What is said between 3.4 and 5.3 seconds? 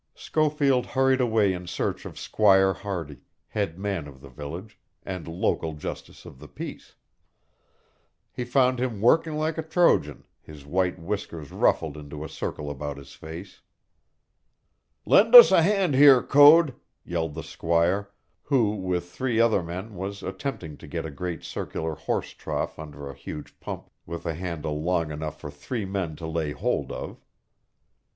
head man of the village, and